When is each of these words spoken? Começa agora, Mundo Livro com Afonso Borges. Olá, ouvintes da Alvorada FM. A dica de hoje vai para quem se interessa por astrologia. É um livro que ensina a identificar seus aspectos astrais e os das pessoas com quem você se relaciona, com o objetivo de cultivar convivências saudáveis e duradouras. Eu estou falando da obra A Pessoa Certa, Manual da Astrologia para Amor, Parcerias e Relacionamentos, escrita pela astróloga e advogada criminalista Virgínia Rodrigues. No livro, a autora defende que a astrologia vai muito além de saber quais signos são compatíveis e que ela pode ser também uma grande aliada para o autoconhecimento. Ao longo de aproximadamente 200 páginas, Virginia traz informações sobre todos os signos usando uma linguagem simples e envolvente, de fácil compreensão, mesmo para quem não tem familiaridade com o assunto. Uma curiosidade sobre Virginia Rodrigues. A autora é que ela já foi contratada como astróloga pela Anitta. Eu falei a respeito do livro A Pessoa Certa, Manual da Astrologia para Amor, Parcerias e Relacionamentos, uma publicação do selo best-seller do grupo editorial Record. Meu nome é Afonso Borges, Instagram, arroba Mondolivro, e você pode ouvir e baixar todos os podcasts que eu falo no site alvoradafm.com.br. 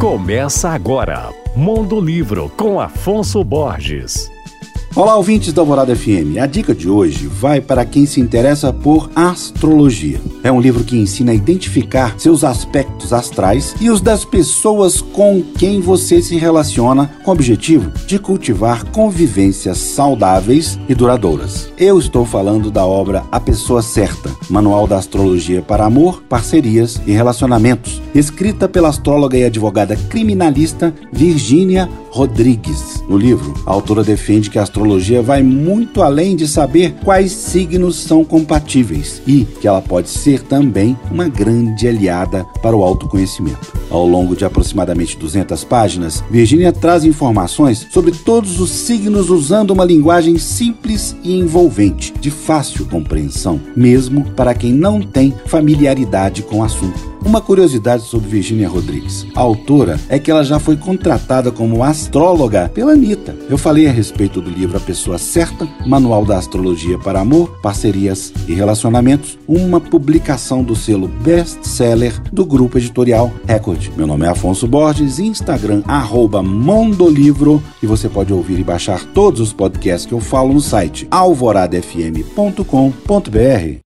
Começa 0.00 0.70
agora, 0.70 1.28
Mundo 1.54 2.00
Livro 2.00 2.50
com 2.56 2.80
Afonso 2.80 3.44
Borges. 3.44 4.32
Olá, 4.96 5.14
ouvintes 5.14 5.52
da 5.52 5.60
Alvorada 5.60 5.94
FM. 5.94 6.38
A 6.40 6.46
dica 6.46 6.74
de 6.74 6.88
hoje 6.88 7.26
vai 7.26 7.60
para 7.60 7.84
quem 7.84 8.06
se 8.06 8.18
interessa 8.18 8.72
por 8.72 9.10
astrologia. 9.14 10.18
É 10.42 10.50
um 10.50 10.60
livro 10.60 10.84
que 10.84 10.96
ensina 10.96 11.32
a 11.32 11.34
identificar 11.34 12.14
seus 12.18 12.44
aspectos 12.44 13.12
astrais 13.12 13.74
e 13.80 13.90
os 13.90 14.00
das 14.00 14.24
pessoas 14.24 15.02
com 15.02 15.42
quem 15.58 15.80
você 15.80 16.22
se 16.22 16.36
relaciona, 16.36 17.10
com 17.22 17.30
o 17.30 17.34
objetivo 17.34 17.92
de 18.06 18.18
cultivar 18.18 18.84
convivências 18.86 19.78
saudáveis 19.78 20.78
e 20.88 20.94
duradouras. 20.94 21.68
Eu 21.76 21.98
estou 21.98 22.24
falando 22.24 22.70
da 22.70 22.86
obra 22.86 23.22
A 23.30 23.38
Pessoa 23.38 23.82
Certa, 23.82 24.30
Manual 24.48 24.86
da 24.86 24.96
Astrologia 24.96 25.60
para 25.60 25.84
Amor, 25.84 26.22
Parcerias 26.28 27.00
e 27.06 27.12
Relacionamentos, 27.12 28.00
escrita 28.14 28.68
pela 28.68 28.88
astróloga 28.88 29.36
e 29.36 29.44
advogada 29.44 29.94
criminalista 29.94 30.94
Virgínia 31.12 31.88
Rodrigues. 32.10 33.02
No 33.08 33.16
livro, 33.16 33.54
a 33.66 33.72
autora 33.72 34.02
defende 34.02 34.50
que 34.50 34.58
a 34.58 34.62
astrologia 34.62 35.22
vai 35.22 35.42
muito 35.42 36.02
além 36.02 36.34
de 36.34 36.46
saber 36.48 36.94
quais 37.04 37.32
signos 37.32 37.96
são 37.96 38.24
compatíveis 38.24 39.22
e 39.26 39.44
que 39.44 39.68
ela 39.68 39.82
pode 39.82 40.08
ser 40.30 40.42
também 40.42 40.96
uma 41.10 41.28
grande 41.28 41.88
aliada 41.88 42.44
para 42.62 42.76
o 42.76 42.84
autoconhecimento. 42.84 43.72
Ao 43.90 44.06
longo 44.06 44.36
de 44.36 44.44
aproximadamente 44.44 45.16
200 45.16 45.64
páginas, 45.64 46.22
Virginia 46.30 46.72
traz 46.72 47.04
informações 47.04 47.88
sobre 47.90 48.12
todos 48.12 48.60
os 48.60 48.70
signos 48.70 49.28
usando 49.28 49.72
uma 49.72 49.84
linguagem 49.84 50.38
simples 50.38 51.16
e 51.24 51.36
envolvente, 51.36 52.12
de 52.20 52.30
fácil 52.30 52.86
compreensão, 52.86 53.60
mesmo 53.74 54.24
para 54.36 54.54
quem 54.54 54.72
não 54.72 55.02
tem 55.02 55.34
familiaridade 55.46 56.42
com 56.42 56.58
o 56.58 56.62
assunto. 56.62 57.09
Uma 57.24 57.40
curiosidade 57.40 58.04
sobre 58.04 58.28
Virginia 58.28 58.68
Rodrigues. 58.68 59.26
A 59.34 59.40
autora 59.40 60.00
é 60.08 60.18
que 60.18 60.30
ela 60.30 60.42
já 60.42 60.58
foi 60.58 60.76
contratada 60.76 61.52
como 61.52 61.84
astróloga 61.84 62.70
pela 62.72 62.92
Anitta. 62.92 63.36
Eu 63.48 63.58
falei 63.58 63.86
a 63.86 63.92
respeito 63.92 64.40
do 64.40 64.50
livro 64.50 64.76
A 64.76 64.80
Pessoa 64.80 65.18
Certa, 65.18 65.68
Manual 65.86 66.24
da 66.24 66.38
Astrologia 66.38 66.98
para 66.98 67.20
Amor, 67.20 67.60
Parcerias 67.60 68.32
e 68.48 68.54
Relacionamentos, 68.54 69.38
uma 69.46 69.80
publicação 69.80 70.62
do 70.62 70.74
selo 70.74 71.08
best-seller 71.08 72.20
do 72.32 72.44
grupo 72.44 72.78
editorial 72.78 73.32
Record. 73.46 73.88
Meu 73.96 74.06
nome 74.06 74.26
é 74.26 74.28
Afonso 74.28 74.66
Borges, 74.66 75.18
Instagram, 75.18 75.82
arroba 75.86 76.42
Mondolivro, 76.42 77.62
e 77.82 77.86
você 77.86 78.08
pode 78.08 78.32
ouvir 78.32 78.58
e 78.58 78.64
baixar 78.64 79.04
todos 79.04 79.40
os 79.40 79.52
podcasts 79.52 80.06
que 80.06 80.14
eu 80.14 80.20
falo 80.20 80.54
no 80.54 80.60
site 80.60 81.06
alvoradafm.com.br. 81.10 83.78